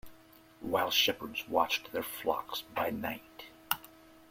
[0.61, 3.45] While shepherds watched their flocks by night.